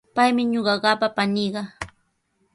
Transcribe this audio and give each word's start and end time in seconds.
Paymi 0.15 0.43
ñuqaqapa 0.53 1.07
paniiqa. 1.17 1.61